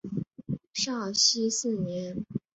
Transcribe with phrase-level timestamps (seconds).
[0.73, 2.25] 绍熙四年。